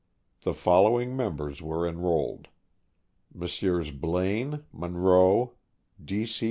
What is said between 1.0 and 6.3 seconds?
members were enrolled: Messrs. Blaine, Munro, D.